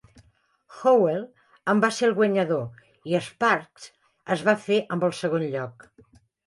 Howell 0.77 1.19
en 1.73 1.83
va 1.85 1.91
ser 1.99 2.09
el 2.09 2.17
guanyador 2.21 3.13
i 3.13 3.17
Sparks 3.29 3.89
es 4.37 4.47
va 4.51 4.61
fer 4.67 4.85
amb 4.97 5.11
el 5.11 5.19
segon 5.25 5.51
lloc. 5.57 5.93